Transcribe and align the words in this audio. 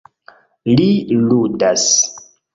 Li 0.79 0.87
ludas. 1.27 1.87